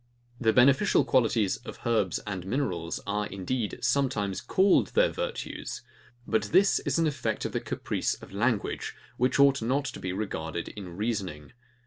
The 0.39 0.51
beneficial 0.51 1.05
qualities 1.05 1.57
of 1.57 1.77
herbs 1.85 2.17
and 2.25 2.43
minerals 2.47 2.99
are, 3.05 3.27
indeed, 3.27 3.77
sometimes 3.83 4.41
called 4.41 4.87
their 4.87 5.11
VIRTUES; 5.11 5.83
but 6.25 6.45
this 6.45 6.79
is 6.79 6.97
an 6.97 7.05
effect 7.05 7.45
of 7.45 7.51
the 7.51 7.59
caprice 7.61 8.15
of 8.15 8.31
language, 8.33 8.95
which 9.17 9.39
out 9.39 9.61
not 9.61 9.85
to 9.85 9.99
be 9.99 10.11
regarded 10.11 10.69
in 10.69 10.97
reasoning. 10.97 11.53